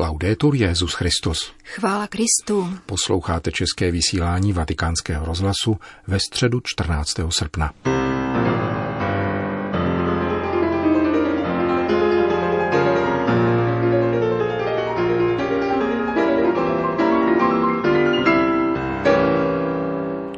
[0.00, 1.52] Laudetur Jezus Christus.
[1.64, 2.68] Chvála Kristu.
[2.86, 5.76] Posloucháte české vysílání Vatikánského rozhlasu
[6.06, 7.20] ve středu 14.
[7.30, 7.72] srpna.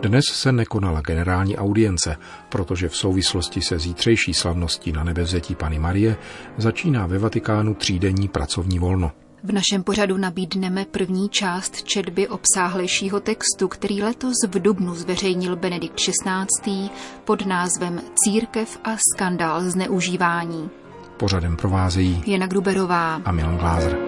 [0.02, 2.16] Dnes se nekonala generální audience,
[2.48, 6.16] protože v souvislosti se zítřejší slavností na nebevzetí Pany Marie
[6.56, 9.12] začíná ve Vatikánu třídenní pracovní volno.
[9.44, 15.94] V našem pořadu nabídneme první část četby obsáhlejšího textu, který letos v Dubnu zveřejnil Benedikt
[15.94, 16.90] XVI.
[17.24, 20.70] pod názvem Církev a skandál zneužívání.
[21.16, 23.98] Pořadem provázejí Jana Gruberová a Milan Glázer.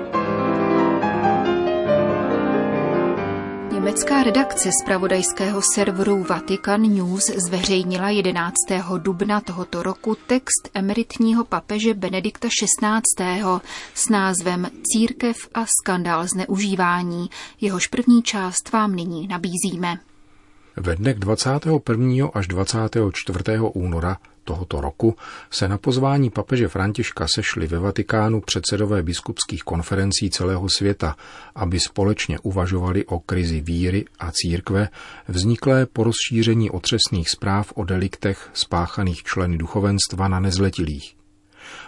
[3.84, 8.55] Německá redakce zpravodajského serveru Vatican News zveřejnila 11.
[8.98, 13.43] dubna tohoto roku text emeritního papeže Benedikta XVI.
[13.95, 17.30] s názvem Církev a skandál zneužívání.
[17.60, 19.99] Jehož první část vám nyní nabízíme.
[20.77, 22.29] Ve dnech 21.
[22.35, 23.38] až 24.
[23.74, 25.16] února tohoto roku
[25.50, 31.16] se na pozvání papeže Františka sešli ve Vatikánu předsedové biskupských konferencí celého světa,
[31.54, 34.88] aby společně uvažovali o krizi víry a církve,
[35.28, 41.16] vzniklé po rozšíření otřesných zpráv o deliktech spáchaných členy duchovenstva na nezletilých.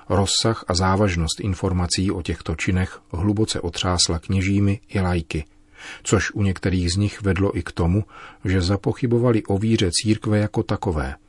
[0.08, 5.44] Rozsah a závažnost informací o těchto činech hluboce otřásla kněžími i lajky–
[6.02, 8.04] což u některých z nich vedlo i k tomu,
[8.44, 11.14] že zapochybovali o víře církve jako takové–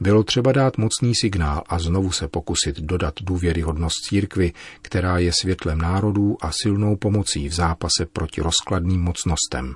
[0.00, 5.78] bylo třeba dát mocný signál a znovu se pokusit dodat důvěryhodnost církvy, která je světlem
[5.78, 9.74] národů a silnou pomocí v zápase proti rozkladným mocnostem.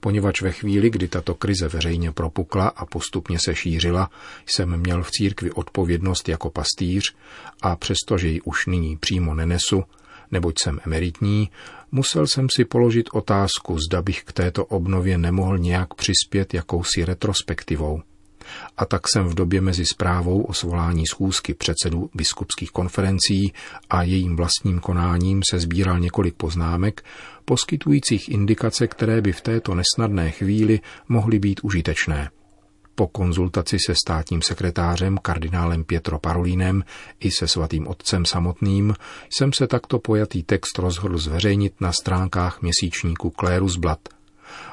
[0.00, 4.10] Poněvadž ve chvíli, kdy tato krize veřejně propukla a postupně se šířila,
[4.46, 7.14] jsem měl v církvi odpovědnost jako pastýř
[7.62, 9.84] a přestože ji už nyní přímo nenesu,
[10.30, 11.50] neboť jsem emeritní,
[11.92, 18.02] musel jsem si položit otázku, zda bych k této obnově nemohl nějak přispět jakousi retrospektivou.
[18.76, 23.52] A tak jsem v době mezi zprávou o svolání schůzky předsedů biskupských konferencí
[23.90, 27.04] a jejím vlastním konáním se sbíral několik poznámek,
[27.44, 32.30] poskytujících indikace, které by v této nesnadné chvíli mohly být užitečné.
[32.94, 36.84] Po konzultaci se státním sekretářem kardinálem Pietro Parolínem
[37.20, 38.94] i se svatým otcem samotným
[39.36, 43.98] jsem se takto pojatý text rozhodl zveřejnit na stránkách měsíčníku Klérus Blad.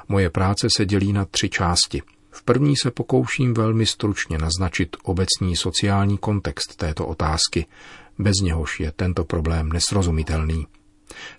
[0.07, 2.01] Moje práce se dělí na tři části–
[2.31, 7.65] v první se pokouším velmi stručně naznačit obecný sociální kontext této otázky,
[8.19, 10.67] bez něhož je tento problém nesrozumitelný.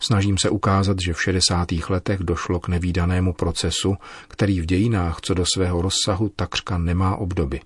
[0.01, 1.69] Snažím se ukázat, že v 60.
[1.89, 3.97] letech došlo k nevýdanému procesu,
[4.29, 7.61] který v dějinách co do svého rozsahu takřka nemá obdoby.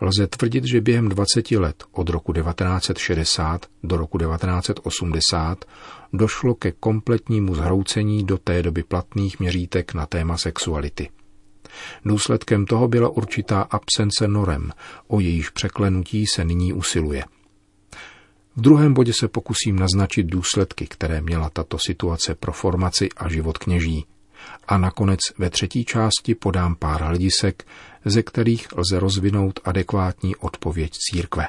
[0.00, 5.64] Lze tvrdit, že během 20 let od roku 1960 do roku 1980
[6.12, 11.08] došlo ke kompletnímu zhroucení do té doby platných měřítek na téma sexuality.
[12.04, 14.70] Důsledkem toho byla určitá absence norem,
[15.08, 17.24] o jejíž překlenutí se nyní usiluje.
[18.56, 23.58] V druhém bodě se pokusím naznačit důsledky, které měla tato situace pro formaci a život
[23.58, 24.06] kněží.
[24.68, 27.66] A nakonec ve třetí části podám pár hledisek,
[28.04, 31.48] ze kterých lze rozvinout adekvátní odpověď církve.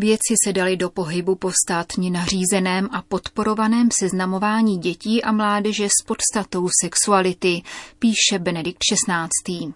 [0.00, 6.04] Věci se dali do pohybu po státně nařízeném a podporovaném seznamování dětí a mládeže s
[6.06, 7.62] podstatou sexuality,
[7.98, 9.72] píše Benedikt XVI.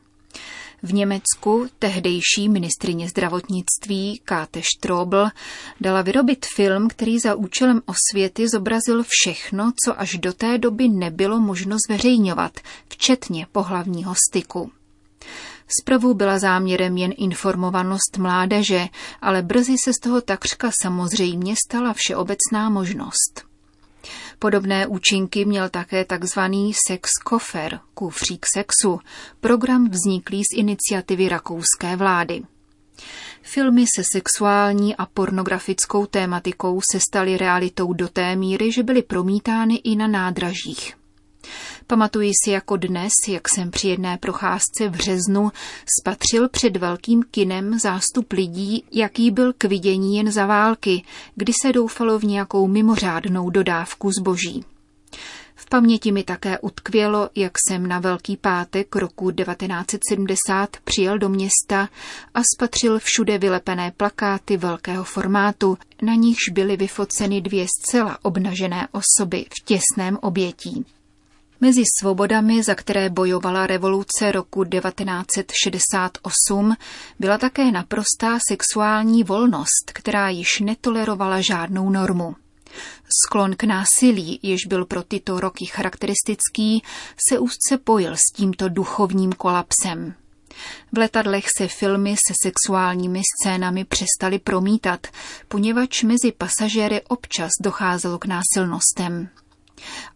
[0.82, 5.26] V Německu tehdejší ministrině zdravotnictví Káte Strobl
[5.80, 11.40] dala vyrobit film, který za účelem osvěty zobrazil všechno, co až do té doby nebylo
[11.40, 14.70] možno zveřejňovat, včetně pohlavního styku.
[15.80, 18.88] Zprvu byla záměrem jen informovanost mládeže,
[19.22, 23.44] ale brzy se z toho takřka samozřejmě stala všeobecná možnost.
[24.38, 26.40] Podobné účinky měl také tzv.
[26.86, 29.00] sex kofer, kufřík sexu,
[29.40, 32.42] program vzniklý z iniciativy rakouské vlády.
[33.42, 39.74] Filmy se sexuální a pornografickou tématikou se staly realitou do té míry, že byly promítány
[39.74, 41.01] i na nádražích.
[41.86, 45.52] Pamatuji si jako dnes, jak jsem při jedné procházce v březnu
[46.00, 51.72] spatřil před velkým kinem zástup lidí, jaký byl k vidění jen za války, kdy se
[51.72, 54.64] doufalo v nějakou mimořádnou dodávku zboží.
[55.54, 61.88] V paměti mi také utkvělo, jak jsem na Velký pátek roku 1970 přijel do města
[62.34, 69.46] a spatřil všude vylepené plakáty velkého formátu, na nichž byly vyfoceny dvě zcela obnažené osoby
[69.50, 70.86] v těsném obětí.
[71.64, 76.76] Mezi svobodami, za které bojovala revoluce roku 1968,
[77.18, 82.36] byla také naprostá sexuální volnost, která již netolerovala žádnou normu.
[83.26, 86.82] Sklon k násilí, jež byl pro tyto roky charakteristický,
[87.28, 90.14] se úzce pojil s tímto duchovním kolapsem.
[90.92, 95.06] V letadlech se filmy se sexuálními scénami přestaly promítat,
[95.48, 99.28] poněvadž mezi pasažéry občas docházelo k násilnostem.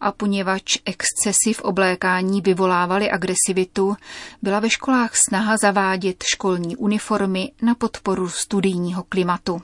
[0.01, 3.95] A poněvadž excesy v oblékání vyvolávaly agresivitu,
[4.41, 9.61] byla ve školách snaha zavádět školní uniformy na podporu studijního klimatu.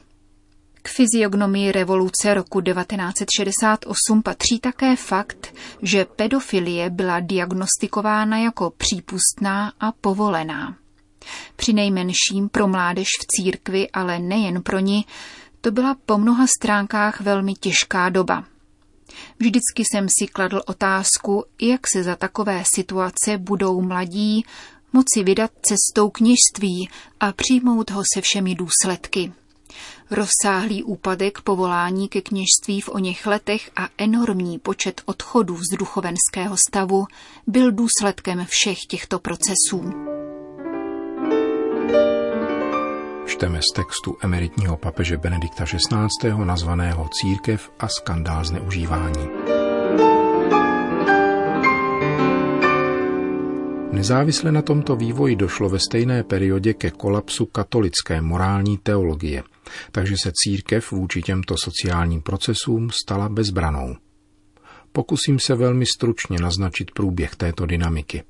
[0.81, 9.91] K fyziognomii revoluce roku 1968 patří také fakt, že pedofilie byla diagnostikována jako přípustná a
[9.91, 10.75] povolená.
[11.55, 15.05] Při nejmenším pro mládež v církvi, ale nejen pro ní,
[15.61, 18.43] to byla po mnoha stránkách velmi těžká doba.
[19.39, 24.45] Vždycky jsem si kladl otázku, jak se za takové situace budou mladí
[24.93, 26.89] moci vydat cestou kněžství
[27.19, 29.33] a přijmout ho se všemi důsledky.
[30.11, 37.05] Rozsáhlý úpadek povolání ke kněžství v oněch letech a enormní počet odchodů z duchovenského stavu
[37.47, 40.12] byl důsledkem všech těchto procesů.
[43.43, 46.45] Čteme z textu emeritního papeže Benedikta XVI.
[46.45, 49.27] nazvaného Církev a skandál zneužívání.
[53.91, 59.43] Nezávisle na tomto vývoji došlo ve stejné periodě ke kolapsu katolické morální teologie,
[59.91, 63.95] takže se církev vůči těmto sociálním procesům stala bezbranou.
[64.91, 68.23] Pokusím se velmi stručně naznačit průběh této dynamiky.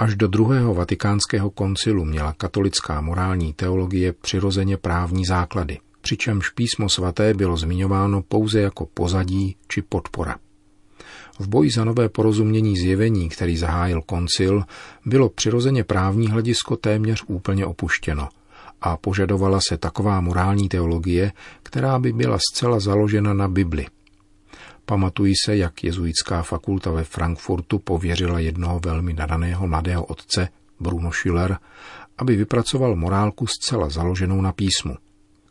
[0.00, 7.34] Až do druhého vatikánského koncilu měla katolická morální teologie přirozeně právní základy, přičemž písmo svaté
[7.34, 10.36] bylo zmiňováno pouze jako pozadí či podpora.
[11.38, 14.64] V boji za nové porozumění zjevení, který zahájil koncil,
[15.06, 18.28] bylo přirozeně právní hledisko téměř úplně opuštěno
[18.80, 21.32] a požadovala se taková morální teologie,
[21.62, 23.86] která by byla zcela založena na Bibli.
[24.90, 30.48] Pamatují se, jak jezuitská fakulta ve Frankfurtu pověřila jednoho velmi nadaného mladého otce,
[30.80, 31.58] Bruno Schiller,
[32.18, 34.96] aby vypracoval morálku zcela založenou na písmu.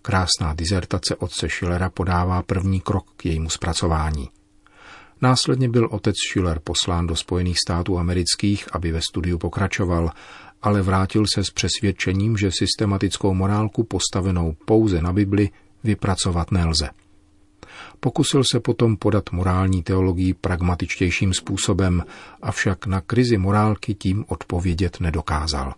[0.02, 4.30] Krásná dizertace otce Schillera podává první krok k jejímu zpracování.
[5.22, 10.12] Následně byl otec Schiller poslán do Spojených států amerických, aby ve studiu pokračoval,
[10.62, 15.50] ale vrátil se s přesvědčením, že systematickou morálku postavenou pouze na Bibli
[15.84, 16.90] vypracovat nelze.
[18.00, 22.04] Pokusil se potom podat morální teologii pragmatičtějším způsobem,
[22.42, 25.74] avšak na krizi morálky tím odpovědět nedokázal.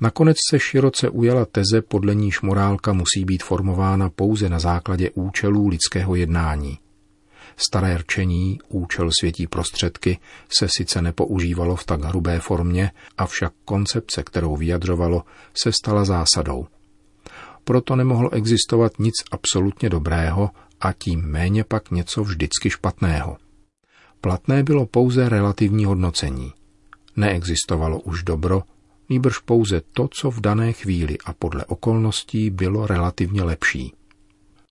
[0.00, 5.68] Nakonec se široce ujala teze, podle níž morálka musí být formována pouze na základě účelů
[5.68, 6.78] lidského jednání–
[7.60, 10.18] Staré rčení, účel světí prostředky,
[10.58, 15.22] se sice nepoužívalo v tak hrubé formě, avšak koncepce, kterou vyjadřovalo,
[15.62, 16.66] se stala zásadou.
[17.68, 20.50] Proto nemohlo existovat nic absolutně dobrého
[20.80, 23.36] a tím méně pak něco vždycky špatného.
[24.20, 26.52] Platné bylo pouze relativní hodnocení.
[27.16, 28.62] Neexistovalo už dobro,
[29.08, 33.92] nýbrž pouze to, co v dané chvíli a podle okolností bylo relativně lepší.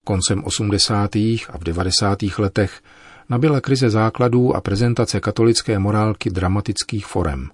[0.04, 1.16] Koncem 80.
[1.16, 2.20] a v 90.
[2.38, 2.82] letech
[3.30, 7.50] nabyla krize základů a prezentace katolické morálky dramatických forem.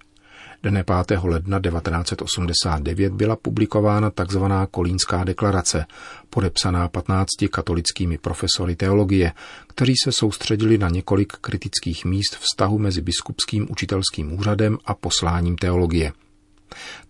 [0.63, 1.19] Dne 5.
[1.23, 4.43] ledna 1989 byla publikována tzv.
[4.71, 5.85] Kolínská deklarace,
[6.29, 9.31] podepsaná 15 katolickými profesory teologie,
[9.67, 16.13] kteří se soustředili na několik kritických míst vztahu mezi biskupským učitelským úřadem a posláním teologie–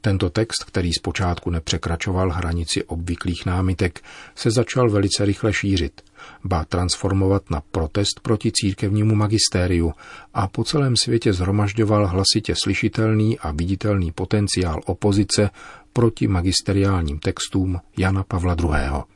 [0.02, 4.02] tento text, který zpočátku nepřekračoval hranici obvyklých námitek,
[4.36, 6.02] se začal velice rychle šířit,
[6.44, 9.94] ba transformovat na protest proti církevnímu magistériu
[10.34, 15.50] a po celém světě zhromažďoval hlasitě slyšitelný a viditelný potenciál opozice
[15.94, 19.13] proti magisteriálním textům Jana Pavla II.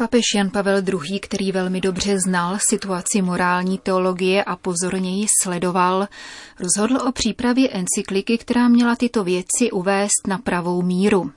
[0.00, 6.08] Papež Jan Pavel II., který velmi dobře znal situaci morální teologie a pozorně ji sledoval,
[6.60, 11.32] rozhodl o přípravě encykliky, která měla tyto věci uvést na pravou míru.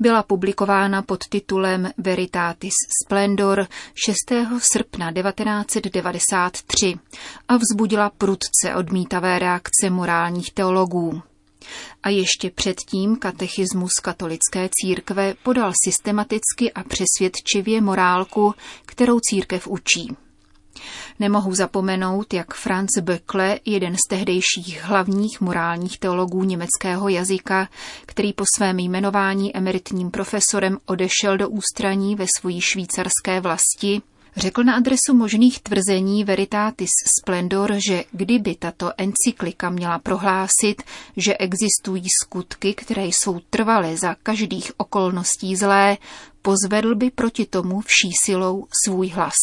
[0.00, 4.16] Byla publikována pod titulem Veritatis Splendor 6.
[4.72, 6.94] srpna 1993
[7.48, 11.22] a vzbudila prudce odmítavé reakce morálních teologů.
[12.02, 18.54] A ještě předtím katechismus katolické církve podal systematicky a přesvědčivě morálku,
[18.86, 20.16] kterou církev učí.
[21.18, 27.68] Nemohu zapomenout, jak Franz Böckle, jeden z tehdejších hlavních morálních teologů německého jazyka,
[28.06, 34.02] který po svém jmenování emeritním profesorem odešel do ústraní ve svojí švýcarské vlasti,
[34.36, 40.82] Řekl na adresu možných tvrzení Veritatis Splendor, že kdyby tato encyklika měla prohlásit,
[41.16, 45.96] že existují skutky, které jsou trvalé za každých okolností zlé,
[46.42, 49.34] pozvedl by proti tomu vší silou svůj hlas.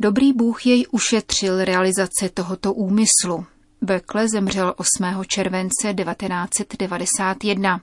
[0.00, 3.46] Dobrý Bůh jej ušetřil realizace tohoto úmyslu.
[3.82, 5.24] Bekle zemřel 8.
[5.26, 7.80] července 1991.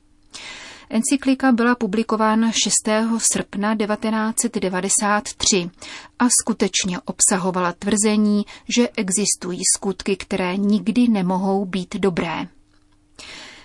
[0.89, 2.71] Encyklika byla publikována 6.
[3.17, 5.69] srpna 1993
[6.19, 8.45] a skutečně obsahovala tvrzení,
[8.77, 12.47] že existují skutky, které nikdy nemohou být dobré.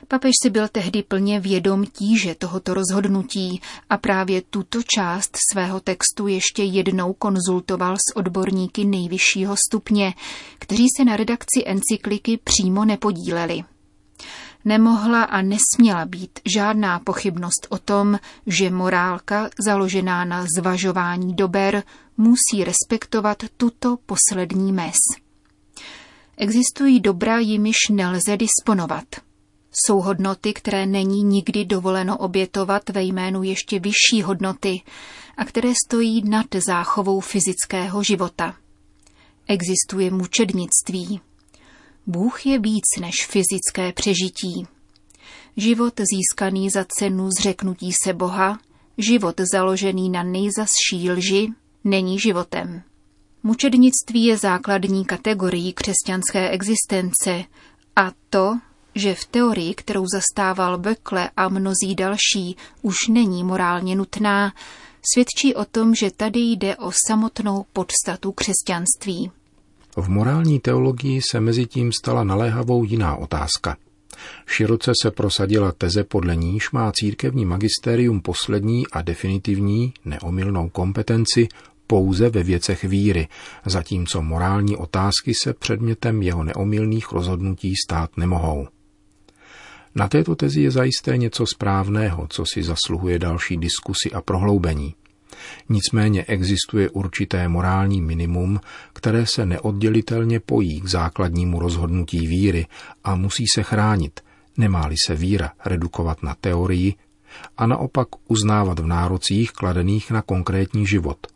[0.08, 3.60] Papež si byl tehdy plně vědom tíže tohoto rozhodnutí
[3.90, 10.14] a právě tuto část svého textu ještě jednou konzultoval s odborníky nejvyššího stupně,
[10.58, 13.64] kteří se na redakci encykliky přímo nepodíleli.
[14.64, 21.82] Nemohla a nesměla být žádná pochybnost o tom, že morálka založená na zvažování dober
[22.16, 24.96] musí respektovat tuto poslední mez.
[26.36, 29.04] Existují dobra, jimiž nelze disponovat–
[29.72, 34.80] jsou hodnoty, které není nikdy dovoleno obětovat ve jménu ještě vyšší hodnoty
[35.36, 38.56] a které stojí nad záchovou fyzického života.
[39.46, 41.20] Existuje mučednictví.
[42.06, 44.66] Bůh je víc než fyzické přežití.
[45.56, 48.58] Život získaný za cenu zřeknutí se Boha,
[48.98, 51.48] život založený na nejzasší lži,
[51.84, 52.82] není životem.
[53.42, 57.44] Mučednictví je základní kategorií křesťanské existence
[57.96, 58.58] a to
[58.94, 64.52] že v teorii, kterou zastával Böckle a mnozí další, už není morálně nutná,
[65.12, 69.30] svědčí o tom, že tady jde o samotnou podstatu křesťanství.
[69.96, 73.76] V morální teologii se mezi tím stala naléhavou jiná otázka.
[74.46, 81.48] Široce se prosadila teze, podle níž má církevní magisterium poslední a definitivní, neomylnou kompetenci
[81.86, 83.28] pouze ve věcech víry,
[83.66, 88.68] zatímco morální otázky se předmětem jeho neomylných rozhodnutí stát nemohou.
[89.94, 94.94] Na této tezi je zajisté něco správného, co si zasluhuje další diskusy a prohloubení.
[95.68, 98.60] Nicméně existuje určité morální minimum,
[98.92, 102.66] které se neoddělitelně pojí k základnímu rozhodnutí víry
[103.04, 104.20] a musí se chránit,
[104.56, 106.94] nemá-li se víra redukovat na teorii
[107.56, 111.26] a naopak uznávat v nárocích kladených na konkrétní život.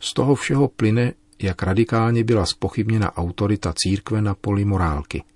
[0.00, 5.22] Z toho všeho plyne, jak radikálně byla spochybněna autorita církve na poli morálky–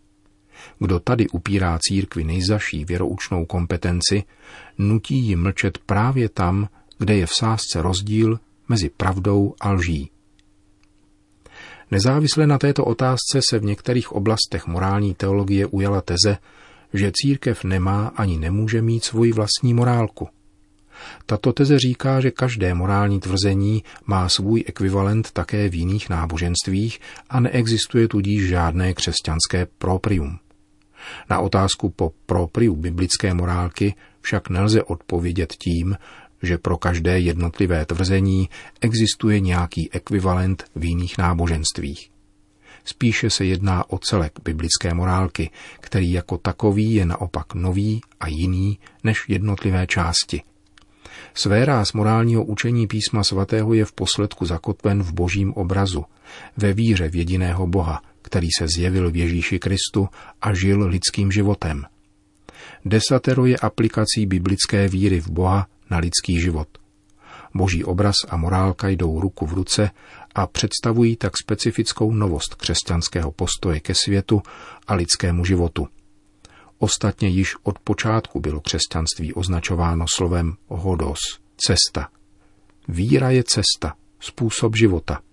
[0.79, 4.23] kdo tady upírá církvi nejzaší věroučnou kompetenci,
[4.79, 6.69] nutí ji mlčet právě tam,
[7.00, 10.11] kde je v sázce rozdíl mezi pravdou a lží.
[11.90, 16.38] Nezávisle na této otázce se v některých oblastech morální teologie ujala teze,
[16.95, 20.28] že církev nemá ani nemůže mít svoji vlastní morálku.
[21.26, 27.40] Tato teze říká, že každé morální tvrzení má svůj ekvivalent také v jiných náboženstvích a
[27.40, 30.38] neexistuje tudíž žádné křesťanské proprium.
[31.30, 35.97] Na otázku po propriu biblické morálky však nelze odpovědět tím,
[36.42, 38.49] že pro každé jednotlivé tvrzení
[38.80, 42.11] existuje nějaký ekvivalent v jiných náboženstvích.
[42.85, 48.78] Spíše se jedná o celek biblické morálky, který jako takový je naopak nový a jiný
[49.04, 50.42] než jednotlivé části.
[51.35, 56.04] Své ráz morálního učení písma svatého je v posledku zakotven v božím obrazu,
[56.56, 60.09] ve víře v jediného Boha, který se zjevil v Ježíši Kristu
[60.42, 61.85] a žil lidským životem.
[62.85, 66.68] Desatero je aplikací biblické víry v Boha na lidský život.
[67.54, 69.90] Boží obraz a morálka jdou ruku v ruce
[70.35, 74.42] a představují tak specifickou novost křesťanského postoje ke světu
[74.87, 75.88] a lidskému životu.
[76.78, 81.18] Ostatně již od počátku bylo křesťanství označováno slovem hodos,
[81.56, 82.09] cesta.
[82.88, 85.20] Víra je cesta, způsob života–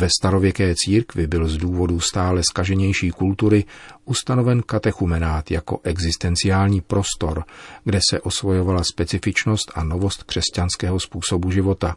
[0.00, 3.64] ve starověké církvi byl z důvodu stále skaženější kultury
[4.04, 7.44] ustanoven katechumenát jako existenciální prostor,
[7.84, 11.96] kde se osvojovala specifičnost a novost křesťanského způsobu života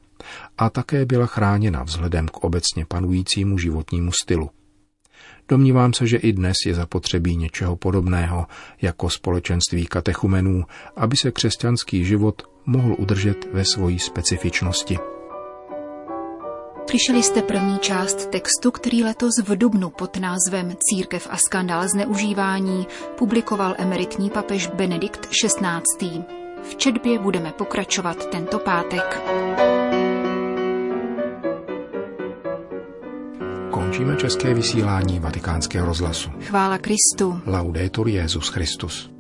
[0.58, 4.50] a také byla chráněna vzhledem k obecně panujícímu životnímu stylu.
[5.50, 8.46] Domnívám se, že i dnes je zapotřebí něčeho podobného
[8.82, 10.64] jako společenství katechumenů,
[10.96, 15.19] aby se křesťanský život mohl udržet ve svojí specifičnosti.
[16.90, 22.88] Slyšeli jste první část textu, který letos v Dubnu pod názvem Církev a skandál zneužívání
[23.18, 26.24] publikoval emeritní papež Benedikt XVI.
[26.64, 29.22] V četbě budeme pokračovat tento pátek.
[33.72, 36.30] Končíme české vysílání vatikánského rozhlasu.
[36.42, 37.42] Chvála Kristu.
[37.46, 39.19] Laudetur Jezus Christus.